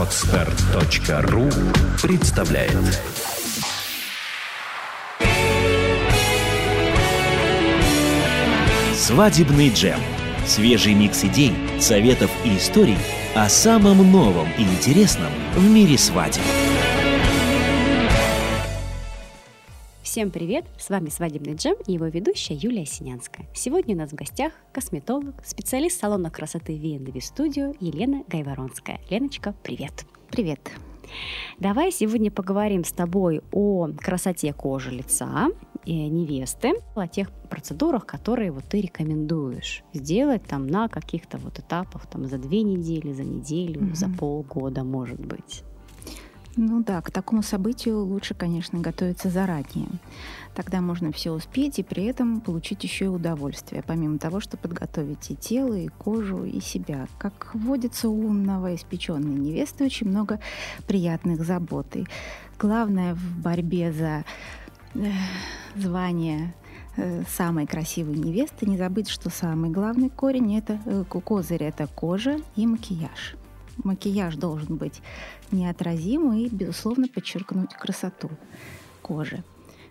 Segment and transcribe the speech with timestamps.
[0.00, 1.50] Отстар.ру
[2.00, 2.72] представляет
[8.96, 10.00] Свадебный джем.
[10.46, 12.96] Свежий микс идей, советов и историй
[13.34, 16.40] о самом новом и интересном в мире свадеб.
[20.20, 20.66] Всем привет!
[20.76, 23.46] С вами «Свадебный джем» и его ведущая Юлия Синянская.
[23.54, 29.00] Сегодня у нас в гостях косметолог, специалист салона красоты V&V Studio Елена Гайворонская.
[29.08, 30.04] Леночка, привет!
[30.30, 30.60] Привет!
[31.58, 35.48] Давай сегодня поговорим с тобой о красоте кожи лица
[35.86, 42.06] и невесты, о тех процедурах, которые вот ты рекомендуешь сделать там на каких-то вот этапах,
[42.08, 43.94] там за две недели, за неделю, mm-hmm.
[43.94, 45.64] за полгода, может быть.
[46.56, 49.88] Ну да, к такому событию лучше, конечно, готовиться заранее.
[50.54, 55.30] Тогда можно все успеть и при этом получить еще и удовольствие, помимо того, что подготовить
[55.30, 57.06] и тело, и кожу, и себя.
[57.18, 60.40] Как водится у умного, испеченной невесты, очень много
[60.88, 61.94] приятных забот.
[61.94, 62.04] И
[62.58, 64.24] главное в борьбе за
[64.94, 65.12] э,
[65.76, 66.52] звание
[66.96, 72.38] э, самой красивой невесты не забыть, что самый главный корень это э, козырь это кожа
[72.56, 73.36] и макияж
[73.84, 75.02] макияж должен быть
[75.50, 78.30] неотразим и, безусловно, подчеркнуть красоту
[79.02, 79.42] кожи.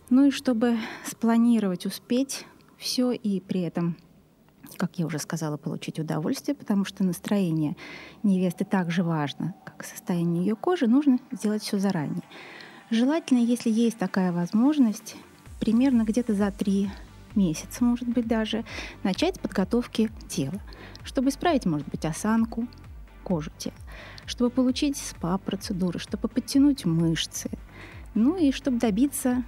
[0.09, 2.45] Ну и чтобы спланировать, успеть
[2.78, 3.98] все и при этом
[4.78, 7.76] как я уже сказала, получить удовольствие, потому что настроение
[8.23, 12.23] невесты так же важно, как состояние ее кожи, нужно сделать все заранее.
[12.90, 15.16] Желательно, если есть такая возможность,
[15.60, 16.90] примерно где-то за три
[17.36, 18.64] месяца, может быть, даже,
[19.04, 20.60] начать подготовки тела,
[21.04, 22.67] чтобы исправить, может быть, осанку,
[23.30, 23.76] кожу тела,
[24.26, 27.52] чтобы получить СПА-процедуры, чтобы подтянуть мышцы,
[28.16, 29.44] ну и чтобы добиться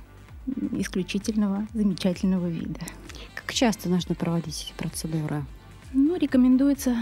[0.73, 2.81] исключительного замечательного вида.
[3.33, 5.43] Как часто нужно проводить эти процедуры?
[5.93, 6.95] Ну, рекомендуется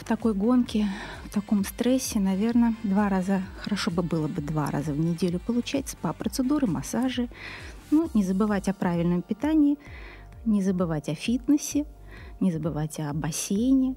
[0.00, 0.88] в такой гонке,
[1.24, 5.88] в таком стрессе, наверное, два раза, хорошо бы было бы два раза в неделю получать
[5.88, 7.28] СПА-процедуры, массажи.
[7.92, 9.78] Ну, не забывать о правильном питании,
[10.44, 11.86] не забывать о фитнесе,
[12.40, 13.94] не забывать о бассейне,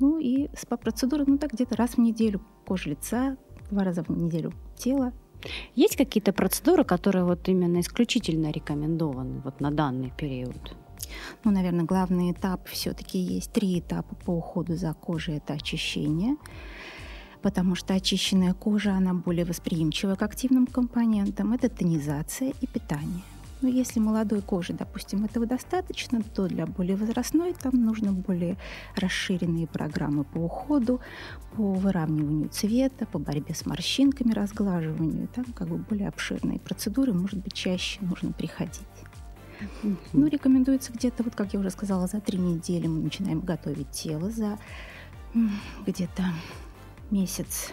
[0.00, 3.36] ну и СПА-процедуры, ну так где-то раз в неделю кожа лица,
[3.70, 5.12] два раза в неделю тело.
[5.74, 10.76] Есть какие-то процедуры, которые вот именно исключительно рекомендованы вот на данный период?
[11.44, 15.36] Ну, наверное, главный этап все-таки есть три этапа по уходу за кожей.
[15.36, 16.36] Это очищение,
[17.42, 21.52] потому что очищенная кожа, она более восприимчива к активным компонентам.
[21.52, 23.22] Это тонизация и питание.
[23.62, 28.58] Но если молодой кожи, допустим, этого достаточно, то для более возрастной там нужно более
[28.94, 31.00] расширенные программы по уходу,
[31.54, 35.28] по выравниванию цвета, по борьбе с морщинками, разглаживанию.
[35.28, 38.82] Там как бы более обширные процедуры, может быть, чаще нужно приходить.
[39.82, 39.96] Mm-hmm.
[40.12, 44.30] Ну, рекомендуется где-то, вот как я уже сказала, за три недели мы начинаем готовить тело,
[44.30, 44.58] за
[45.86, 46.24] где-то
[47.10, 47.72] месяц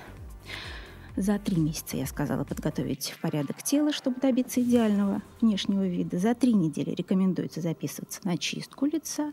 [1.15, 6.17] за три месяца, я сказала, подготовить в порядок тела, чтобы добиться идеального внешнего вида.
[6.17, 9.31] За три недели рекомендуется записываться на чистку лица,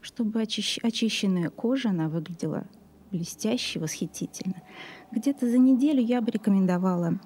[0.00, 0.78] чтобы очищ...
[0.82, 2.66] очищенная кожа, она выглядела
[3.10, 4.62] блестяще, восхитительно.
[5.10, 7.18] Где-то за неделю я бы рекомендовала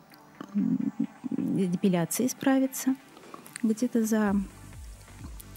[1.36, 2.96] депиляцией справиться.
[3.62, 4.34] Где-то за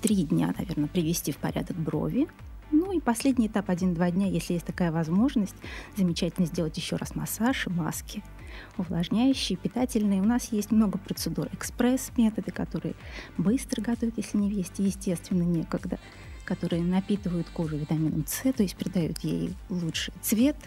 [0.01, 2.27] три дня, наверное, привести в порядок брови,
[2.73, 5.55] ну и последний этап один-два дня, если есть такая возможность,
[5.95, 8.23] замечательно сделать еще раз массаж и маски
[8.77, 10.21] увлажняющие, питательные.
[10.21, 11.47] У нас есть много процедур.
[11.53, 12.95] Экспресс-методы, которые
[13.37, 15.99] быстро готовят, если не есть, естественно, некогда,
[16.45, 20.57] которые напитывают кожу витамином С, то есть придают ей лучший цвет,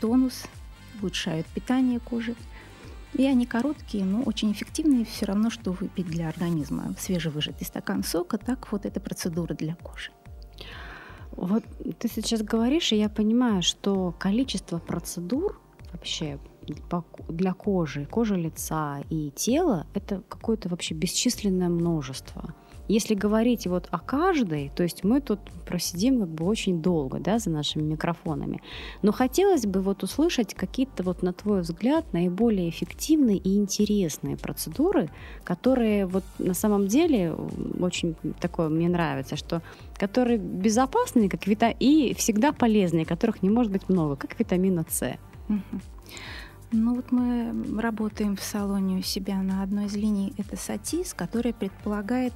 [0.00, 0.44] тонус,
[1.00, 2.34] улучшают питание кожи.
[3.14, 8.38] И они короткие, но очень эффективные, все равно, что выпить для организма свежевыжатый стакан сока,
[8.38, 10.12] так вот эта процедура для кожи.
[11.36, 11.64] Вот
[11.98, 15.60] ты сейчас говоришь, и я понимаю, что количество процедур
[15.92, 16.38] вообще
[17.28, 22.54] для кожи, кожи лица и тела это какое-то вообще бесчисленное множество.
[22.92, 27.38] Если говорить вот о каждой, то есть мы тут просидим как бы очень долго, да,
[27.38, 28.60] за нашими микрофонами.
[29.00, 35.08] Но хотелось бы вот услышать какие-то вот на твой взгляд наиболее эффективные и интересные процедуры,
[35.42, 37.34] которые вот на самом деле
[37.80, 39.62] очень такое мне нравится, что
[39.96, 45.16] которые безопасные, как вита и всегда полезные, которых не может быть много, как витамина С.
[46.74, 50.32] Ну вот мы работаем в салоне у себя на одной из линий.
[50.38, 52.32] Это сатис, которая предполагает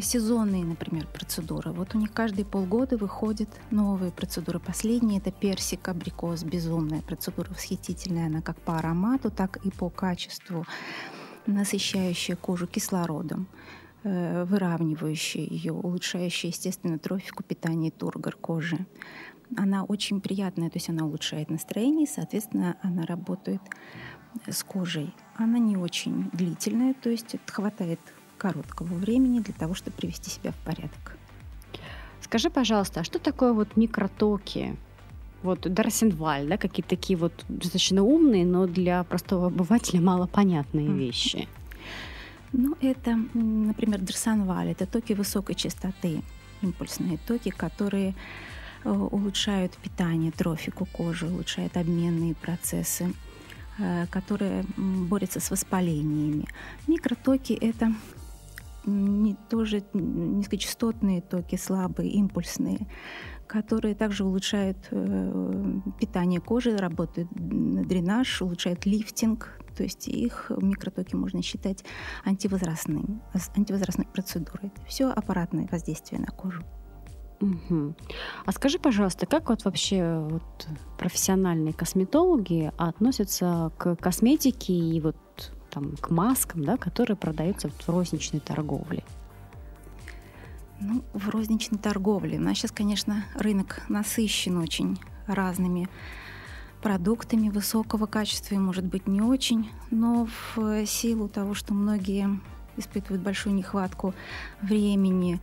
[0.00, 1.72] сезонные, например, процедуры.
[1.72, 4.60] Вот у них каждые полгода выходят новые процедуры.
[4.60, 8.26] Последняя это персик, абрикос, безумная процедура, восхитительная.
[8.26, 10.64] Она как по аромату, так и по качеству,
[11.46, 13.48] насыщающая кожу кислородом
[14.04, 18.86] э, выравнивающая ее, улучшающая, естественно, трофику питания и тургор кожи.
[19.56, 23.60] Она очень приятная, то есть она улучшает настроение, соответственно, она работает
[24.48, 25.12] с кожей.
[25.36, 28.00] Она не очень длительная, то есть хватает
[28.38, 31.16] короткого времени для того, чтобы привести себя в порядок.
[32.20, 34.76] Скажи, пожалуйста, а что такое вот микротоки?
[35.42, 41.48] Вот Дарсенваль, да, какие-то такие вот достаточно умные, но для простого обывателя малопонятные вещи.
[42.52, 46.22] Ну, это, например, Дарсенваль, это токи высокой частоты,
[46.62, 48.14] импульсные токи, которые
[48.84, 53.12] улучшают питание, трофику кожи, улучшают обменные процессы,
[53.78, 56.46] э, которые борются с воспалениями.
[56.86, 57.92] Микротоки— это
[58.86, 62.86] не, тоже низкочастотные токи, слабые, импульсные,
[63.46, 71.42] которые также улучшают э, питание кожи, работают дренаж, улучшают лифтинг, то есть их микротоки можно
[71.42, 71.84] считать
[72.24, 73.20] антивозрастными,
[73.56, 74.68] антивозрастной процедурой.
[74.74, 76.62] Это все аппаратное воздействие на кожу.
[77.40, 77.94] Угу.
[78.44, 85.16] А скажи, пожалуйста, как вот вообще вот профессиональные косметологи относятся к косметике и вот
[85.70, 89.04] там, к маскам, да, которые продаются в розничной торговле?
[90.80, 92.38] Ну, в розничной торговле.
[92.38, 95.88] У нас сейчас, конечно, рынок насыщен очень разными
[96.82, 102.40] продуктами высокого качества и, может быть, не очень, но в силу того, что многие
[102.76, 104.14] испытывают большую нехватку
[104.62, 105.40] времени,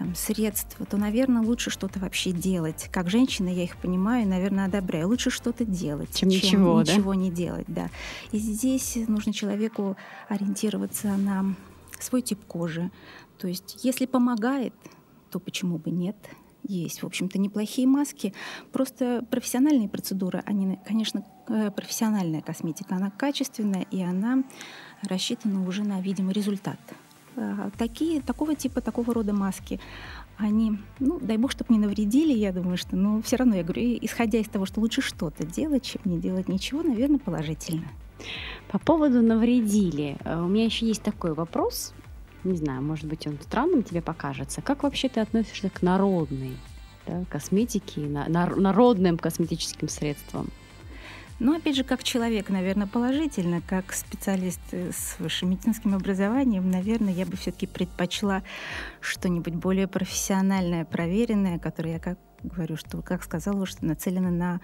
[0.00, 2.88] там, средств, то, наверное, лучше что-то вообще делать.
[2.90, 5.08] Как женщина, я их понимаю и, наверное, одобряю.
[5.08, 7.20] Лучше что-то делать, чем, чем ничего, ничего да?
[7.20, 7.66] не делать.
[7.68, 7.90] Да.
[8.32, 9.98] И здесь нужно человеку
[10.30, 11.54] ориентироваться на
[12.00, 12.90] свой тип кожи.
[13.36, 14.72] То есть, если помогает,
[15.30, 16.16] то почему бы нет?
[16.62, 18.32] Есть, в общем-то, неплохие маски.
[18.72, 24.44] Просто профессиональные процедуры, они, конечно, э, профессиональная косметика, она качественная, и она
[25.02, 26.80] рассчитана уже на видимый результат.
[27.78, 29.80] Такие, такого типа, такого рода маски,
[30.36, 33.98] они, ну, дай бог, чтобы не навредили, я думаю, что, но все равно, я говорю,
[34.00, 37.88] исходя из того, что лучше что-то делать, чем не делать ничего, наверное, положительно.
[38.70, 41.94] По поводу навредили, э, у меня еще есть такой вопрос,
[42.44, 44.62] не знаю, может быть, он странным тебе покажется.
[44.62, 46.56] Как вообще ты относишься к народной
[47.06, 50.48] да, косметике, на, народным косметическим средствам?
[51.40, 57.24] Ну, опять же, как человек, наверное, положительно, как специалист с высшим медицинским образованием, наверное, я
[57.24, 58.42] бы все-таки предпочла
[59.00, 64.60] что-нибудь более профессиональное, проверенное, которое я как говорю, что, как сказала, что нацелено на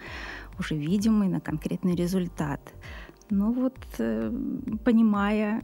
[0.59, 2.61] уже видимый, на конкретный результат.
[3.29, 4.31] Ну вот, э,
[4.85, 5.63] понимая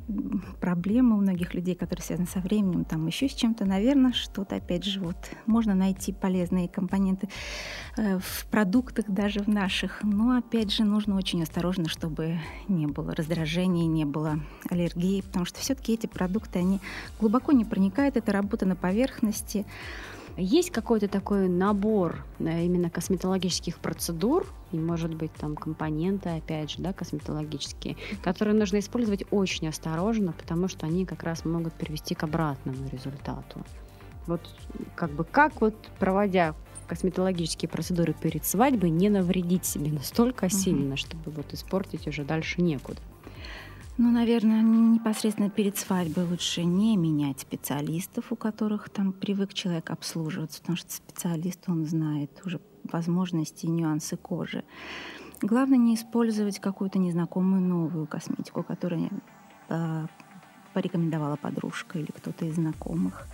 [0.60, 4.84] проблемы у многих людей, которые связаны со временем, там еще с чем-то, наверное, что-то, опять
[4.84, 5.16] же, вот
[5.46, 7.30] можно найти полезные компоненты
[7.96, 10.04] э, в продуктах даже в наших.
[10.04, 12.38] Но, опять же, нужно очень осторожно, чтобы
[12.68, 14.40] не было раздражения, не было
[14.70, 16.82] аллергии, потому что все-таки эти продукты, они
[17.20, 19.66] глубоко не проникают, это работа на поверхности.
[20.36, 26.82] Есть какой-то такой набор э, именно косметологических процедур, и, может быть, там компоненты, опять же,
[26.82, 32.24] да, косметологические, которые нужно использовать очень осторожно, потому что они как раз могут привести к
[32.24, 33.62] обратному результату.
[34.26, 34.42] Вот
[34.96, 36.56] как бы как вот проводя
[36.88, 43.00] косметологические процедуры перед свадьбой не навредить себе настолько сильно, чтобы вот испортить уже дальше некуда.
[43.98, 50.62] Ну, наверное, непосредственно перед свадьбой лучше не менять специалистов, у которых там привык человек обслуживаться,
[50.62, 52.60] потому что специалист, он знает уже
[52.92, 54.64] возможности и нюансы кожи.
[55.42, 59.10] Главное не использовать какую-то незнакомую новую косметику, которую
[59.70, 60.08] э,
[60.74, 63.28] порекомендовала подружка или кто-то из знакомых.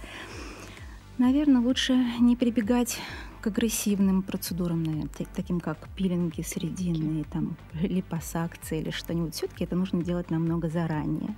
[1.20, 2.98] Наверное, лучше не прибегать
[3.42, 9.36] к агрессивным процедурам, таким как пилинги срединные, там, липосакции или что-нибудь.
[9.36, 11.36] Все-таки это нужно делать намного заранее.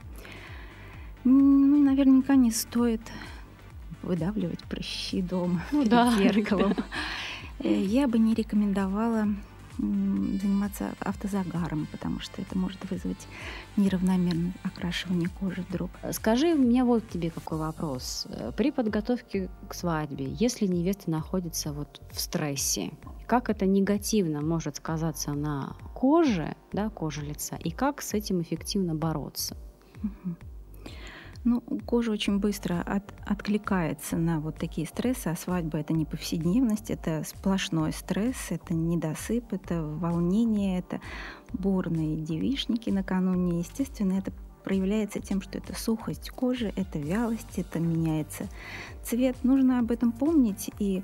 [1.24, 3.02] Ну, наверняка не стоит
[4.04, 6.12] выдавливать прыщи дома ну, перед да.
[6.18, 6.76] зеркалом.
[7.60, 9.30] Э, я бы не рекомендовала
[9.78, 13.28] заниматься автозагаром, потому что это может вызвать
[13.78, 15.92] неравномерное окрашивание кожи вдруг.
[16.12, 18.28] Скажи, у меня вот тебе какой вопрос.
[18.58, 22.92] При подготовке к свадьбе, если невеста находится вот в стрессе,
[23.28, 28.94] как это негативно может сказаться на коже, да, коже лица, и как с этим эффективно
[28.96, 29.56] бороться?
[30.04, 30.36] Угу.
[31.44, 36.92] Ну, кожа очень быстро от, откликается на вот такие стрессы, а свадьба это не повседневность,
[36.92, 41.02] это сплошной стресс, это недосып, это волнение, это
[41.52, 43.60] бурные девишники накануне.
[43.60, 44.32] Естественно, это
[44.64, 48.48] проявляется тем, что это сухость кожи, это вялость, это меняется
[49.04, 49.36] цвет.
[49.44, 51.02] Нужно об этом помнить и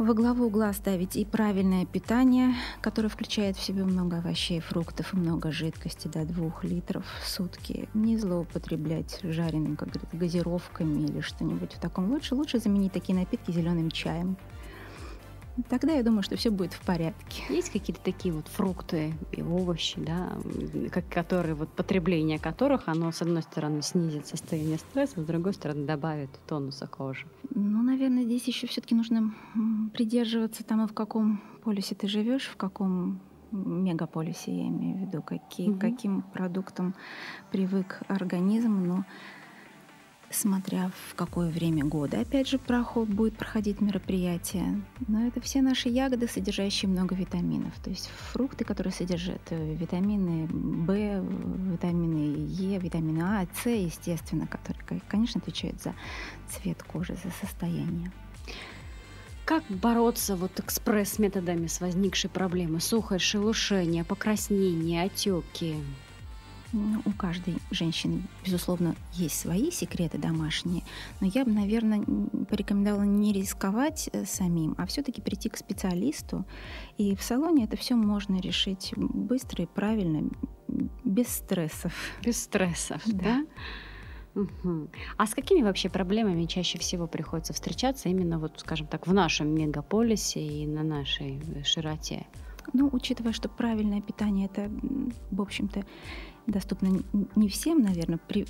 [0.00, 5.16] во главу угла ставить и правильное питание, которое включает в себя много овощей, фруктов и
[5.18, 7.86] много жидкости до 2 литров в сутки.
[7.92, 12.10] Не злоупотреблять жареным, как говорят, газировками или что-нибудь в таком.
[12.10, 14.38] Лучше, лучше заменить такие напитки зеленым чаем.
[15.68, 17.42] Тогда я думаю, что все будет в порядке.
[17.48, 20.38] Есть какие-то такие вот фрукты и овощи, да,
[20.90, 25.86] как, которые вот потребление которых, оно с одной стороны снизит состояние стресса, с другой стороны
[25.86, 27.26] добавит тонуса кожи?
[27.54, 29.34] Ну, наверное, здесь еще все-таки нужно
[29.92, 33.20] придерживаться тому, в каком полюсе ты живешь, в каком
[33.52, 35.80] мегаполисе, я имею в виду, какие, угу.
[35.80, 36.94] каким продуктом
[37.50, 39.04] привык организм, но
[40.30, 44.82] смотря в какое время года, опять же, проход будет проходить мероприятие.
[45.08, 47.74] Но это все наши ягоды, содержащие много витаминов.
[47.82, 50.92] То есть фрукты, которые содержат э, витамины В,
[51.72, 55.94] витамины Е, витамины А, С, естественно, которые, конечно, отвечают за
[56.48, 58.12] цвет кожи, за состояние.
[59.44, 62.80] Как бороться вот экспресс-методами с возникшей проблемой?
[62.80, 65.74] Сухость, шелушение, покраснение, отеки?
[66.72, 70.84] У каждой женщины, безусловно, есть свои секреты домашние,
[71.20, 72.04] но я бы, наверное,
[72.48, 76.44] порекомендовала не рисковать э, самим, а все-таки прийти к специалисту.
[76.96, 80.30] И в салоне это все можно решить быстро и правильно,
[81.04, 81.92] без стрессов.
[82.22, 83.44] Без стрессов, да?
[84.34, 84.40] да?
[84.42, 84.88] Угу.
[85.16, 89.52] А с какими вообще проблемами чаще всего приходится встречаться именно вот, скажем так, в нашем
[89.52, 92.26] мегаполисе и на нашей широте?
[92.72, 94.70] Ну, учитывая, что правильное питание это,
[95.30, 95.84] в общем-то,
[96.50, 97.02] доступно
[97.36, 98.46] не всем, наверное, при,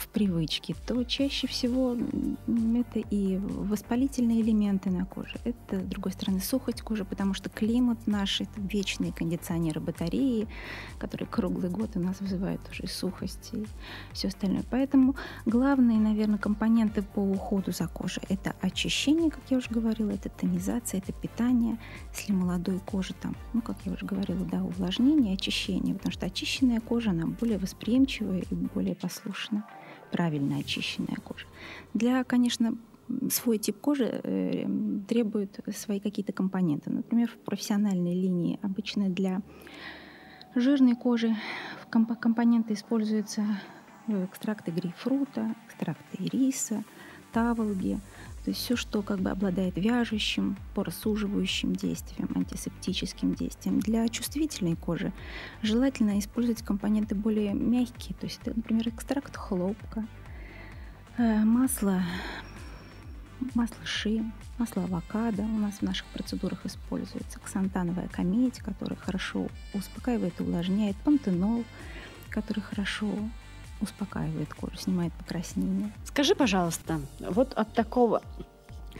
[0.00, 5.36] в привычке, то чаще всего это и воспалительные элементы на коже.
[5.44, 10.48] Это, с другой стороны, сухость кожи, потому что климат наш— это вечные кондиционеры батареи,
[10.98, 13.66] которые круглый год у нас вызывают уже сухость и
[14.12, 14.64] все остальное.
[14.70, 20.30] Поэтому главные, наверное, компоненты по уходу за кожей— это очищение, как я уже говорила, это
[20.30, 21.78] тонизация, это питание.
[22.16, 26.80] Если молодой кожи там, ну, как я уже говорила, да, увлажнение, очищение, потому что очищенная
[26.80, 29.62] кожа, она более восприимчивая и более послушная
[30.10, 31.46] правильно очищенная кожа.
[31.94, 32.76] Для, конечно,
[33.30, 34.66] свой тип кожи э,
[35.08, 36.90] требует свои какие-то компоненты.
[36.90, 39.42] Например, в профессиональной линии обычно для
[40.54, 41.34] жирной кожи
[41.90, 43.42] компоненты используются
[44.06, 46.84] э, экстракты грейпфрута, экстракты ириса,
[47.32, 47.98] таволги–
[48.44, 53.80] то есть все, что как бы обладает вяжущим, поросуживающим действием, антисептическим действием.
[53.80, 55.12] Для чувствительной кожи
[55.62, 58.16] желательно использовать компоненты более мягкие.
[58.18, 60.06] То есть это, например, экстракт хлопка,
[61.18, 62.02] э, масло,
[63.54, 64.24] масло ши,
[64.56, 65.42] масло авокадо.
[65.42, 71.64] У нас в наших процедурах используется ксантановая камедь, которая хорошо успокаивает и увлажняет, пантенол,
[72.30, 73.12] который хорошо
[73.80, 75.92] успокаивает кожу, снимает покраснение.
[76.04, 78.22] Скажи, пожалуйста, вот от такого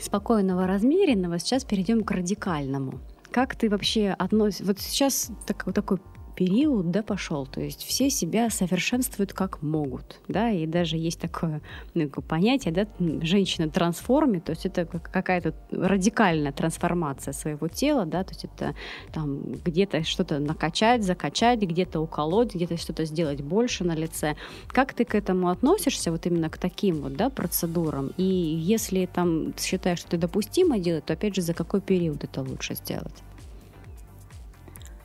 [0.01, 3.01] спокойного, размеренного сейчас перейдем к радикальному.
[3.31, 4.65] Как ты вообще относишься?
[4.65, 5.99] Вот сейчас так, такой
[6.41, 7.47] период, да, пошел.
[7.47, 11.61] То есть все себя совершенствуют как могут, да, и даже есть такое
[11.93, 18.47] ну, понятие, да, женщина-трансформе, то есть это какая-то радикальная трансформация своего тела, да, то есть
[18.47, 18.75] это
[19.13, 24.35] там где-то что-то накачать, закачать, где-то уколоть, где-то что-то сделать больше на лице.
[24.69, 28.13] Как ты к этому относишься, вот именно к таким вот, да, процедурам?
[28.17, 32.41] И если там считаешь, что это допустимо делать, то опять же, за какой период это
[32.41, 33.23] лучше сделать?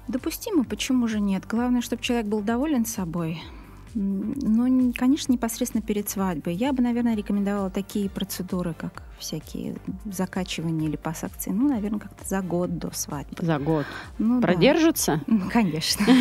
[0.08, 1.46] Допустимо, почему же нет?
[1.48, 3.42] Главное, чтобы человек был доволен собой.
[3.98, 6.54] Но, конечно, непосредственно перед свадьбой.
[6.54, 12.42] Я бы, наверное, рекомендовала такие процедуры, как всякие закачивания или пассакции, ну, наверное, как-то за
[12.42, 13.46] год до свадьбы.
[13.46, 13.86] За год?
[14.20, 15.22] Ну, Продержится?
[15.28, 15.48] Да.
[15.50, 16.06] Конечно.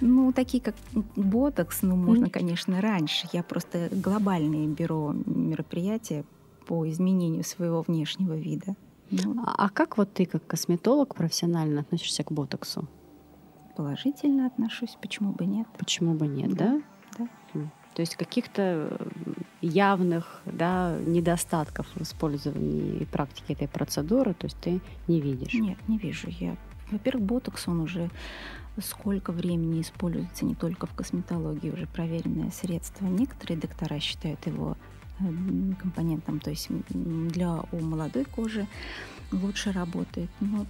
[0.00, 0.76] Ну, такие как
[1.16, 3.28] ботокс, ну, можно, конечно, раньше.
[3.32, 6.24] Я просто глобальные беру мероприятия
[6.68, 8.76] по изменению своего внешнего вида.
[9.10, 12.88] Ну, а, а как вот ты, как косметолог профессионально относишься к ботоксу?
[13.76, 15.66] Положительно отношусь, почему бы нет?
[15.78, 16.80] Почему бы нет, да?
[17.18, 17.28] Да.
[17.54, 17.60] да.
[17.94, 18.98] То есть каких-то
[19.60, 25.54] явных да, недостатков в использовании и практике этой процедуры, то есть ты не видишь?
[25.54, 26.28] Нет, не вижу.
[26.28, 26.56] Я,
[26.90, 28.10] во-первых, ботокс, он уже
[28.80, 33.06] сколько времени используется не только в косметологии, уже проверенное средство.
[33.06, 34.76] Некоторые доктора считают его
[35.80, 38.66] компонентом, то есть для у молодой кожи
[39.32, 40.30] лучше работает.
[40.40, 40.66] Но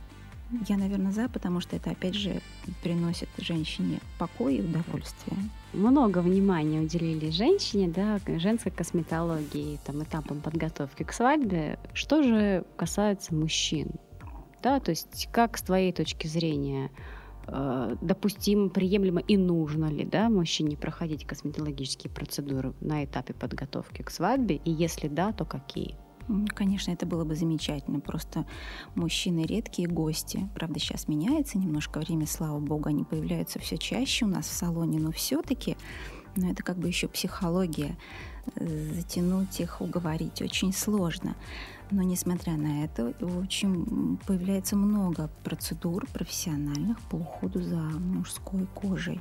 [0.67, 2.40] я, наверное, за, потому что это, опять же,
[2.83, 5.37] приносит женщине покой и удовольствие.
[5.75, 11.78] Много внимания уделили женщине, да, женской косметологии, там, этапам подготовки к свадьбе.
[11.93, 13.90] Что же касается мужчин?
[14.62, 17.18] Да, то есть как с твоей точки зрения Э,
[18.00, 24.57] допустимо, приемлемо и нужно ли да, мужчине проходить косметологические процедуры на этапе подготовки к свадьбе,
[24.57, 25.97] и если да, то какие?
[26.55, 28.00] Конечно, это было бы замечательно.
[28.00, 28.45] Просто
[28.95, 30.49] мужчины редкие гости.
[30.55, 35.00] Правда, сейчас меняется немножко время, слава богу, они появляются все чаще у нас в салоне,
[35.00, 35.76] но все-таки,
[36.37, 37.97] но это как бы еще психология
[38.57, 41.35] затянуть их, уговорить очень сложно.
[41.90, 49.21] Но несмотря на это, очень появляется много процедур профессиональных по уходу за мужской кожей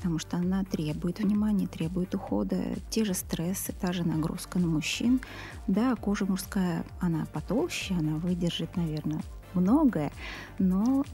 [0.00, 2.56] потому что она требует внимания, требует ухода.
[2.88, 5.20] Те же стрессы, та же нагрузка на мужчин.
[5.66, 9.20] Да, кожа мужская, она потолще, она выдержит, наверное,
[9.52, 10.10] многое,
[10.58, 11.04] но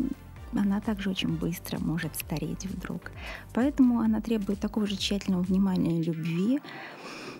[0.52, 3.10] она также очень быстро может стареть вдруг.
[3.54, 6.60] Поэтому она требует такого же тщательного внимания и любви,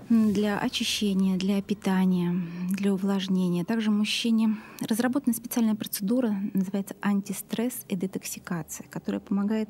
[0.09, 3.65] для очищения, для питания, для увлажнения.
[3.65, 9.69] Также мужчине разработана специальная процедура, называется антистресс и детоксикация, которая помогает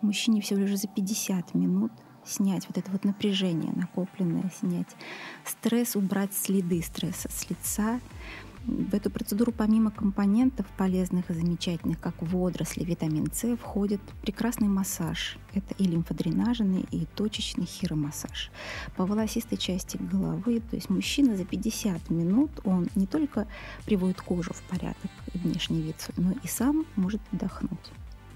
[0.00, 1.92] мужчине всего лишь за 50 минут
[2.24, 4.88] снять вот это вот напряжение накопленное, снять
[5.44, 8.00] стресс, убрать следы стресса с лица,
[8.64, 15.36] в эту процедуру помимо компонентов полезных и замечательных, как водоросли, витамин С, входит прекрасный массаж.
[15.52, 18.50] Это и лимфодренажный, и точечный хиромассаж.
[18.96, 23.48] По волосистой части головы, то есть мужчина за 50 минут, он не только
[23.84, 27.90] приводит кожу в порядок и внешний вид, но и сам может отдохнуть.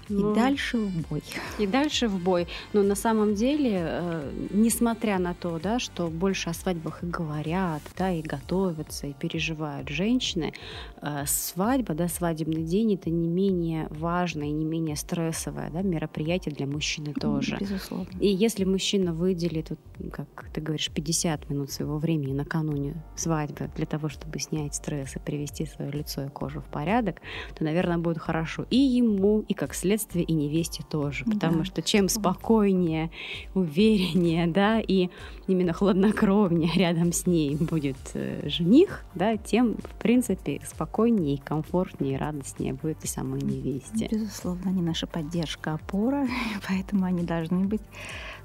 [0.09, 1.23] Ну, и дальше в бой.
[1.59, 2.47] И дальше в бой.
[2.73, 7.81] Но на самом деле, э, несмотря на то, да, что больше о свадьбах и говорят,
[7.97, 10.53] да, и готовятся, и переживают женщины,
[11.01, 16.67] э, свадьба, да, свадебный день это не менее важное, не менее стрессовое да, мероприятие для
[16.67, 17.57] мужчины тоже.
[17.59, 18.07] Безусловно.
[18.19, 19.79] И если мужчина выделит, вот,
[20.11, 25.19] как ты говоришь, 50 минут своего времени накануне свадьбы для того, чтобы снять стресс и
[25.19, 27.21] привести свое лицо и кожу в порядок,
[27.57, 31.65] то, наверное, будет хорошо и ему, и как следствие следствие и невесте тоже, потому да.
[31.65, 33.09] что чем спокойнее,
[33.55, 35.09] увереннее, да, и
[35.47, 42.73] именно хладнокровнее рядом с ней будет э, жених, да, тем, в принципе, спокойнее, комфортнее, радостнее
[42.73, 44.07] будет и самой невесте.
[44.11, 46.27] Безусловно, они наша поддержка, опора,
[46.67, 47.81] поэтому они должны быть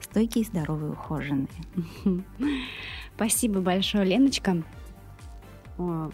[0.00, 1.48] стойкие, здоровые, ухоженные.
[3.14, 4.62] Спасибо большое, Леночка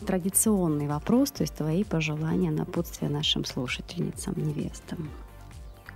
[0.07, 5.11] традиционный вопрос, то есть твои пожелания, напутствия нашим слушательницам, невестам.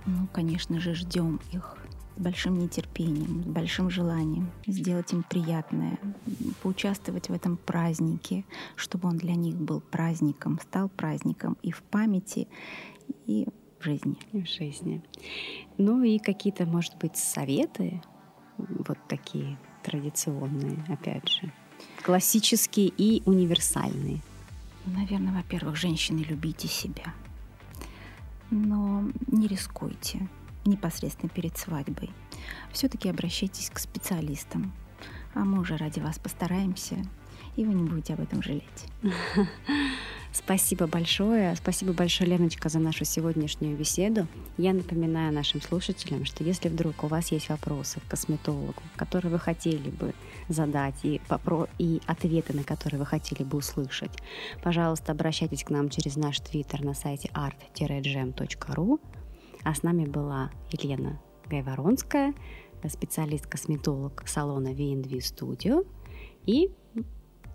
[0.05, 1.77] Ну, конечно же, ждем их
[2.15, 5.97] с большим нетерпением, с большим желанием сделать им приятное,
[6.61, 8.43] поучаствовать в этом празднике,
[8.75, 12.47] чтобы он для них был праздником, стал праздником и в памяти,
[13.25, 13.47] и
[13.79, 14.17] в жизни.
[14.31, 15.01] И в жизни.
[15.77, 18.01] Ну и какие-то, может быть, советы,
[18.57, 21.51] вот такие традиционные, опять же,
[22.03, 24.21] классические и универсальные.
[24.85, 27.13] Наверное, во-первых, женщины, любите себя–
[28.53, 30.29] но не рискуйте
[30.65, 32.11] непосредственно перед свадьбой.
[32.71, 34.71] Все-таки обращайтесь к специалистам,
[35.33, 37.03] а мы уже ради вас постараемся,
[37.55, 38.63] и вы не будете об этом жалеть.
[40.33, 41.55] Спасибо большое.
[41.55, 44.27] Спасибо большое, Леночка, за нашу сегодняшнюю беседу.
[44.57, 49.37] Я напоминаю нашим слушателям, что если вдруг у вас есть вопросы к косметологу, которые вы
[49.37, 50.15] хотели бы
[50.49, 54.11] задать и, попро- и ответы на которые вы хотели бы услышать,
[54.63, 58.99] пожалуйста, обращайтесь к нам через наш твиттер на сайте art-gem.ru.
[59.63, 62.33] А с нами была Елена Гайворонская,
[62.89, 65.85] специалист-косметолог салона V&V Studio
[66.45, 66.71] и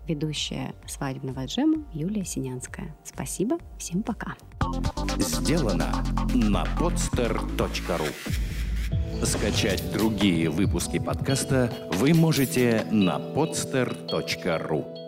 [0.09, 2.95] ведущая свадебного джема Юлия Синянская.
[3.03, 4.35] Спасибо, всем пока.
[5.17, 8.09] Сделано на podster.ru
[9.23, 14.98] Скачать другие выпуски подкаста вы можете на podster.ru